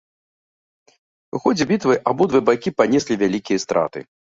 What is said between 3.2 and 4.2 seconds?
вялікія страты.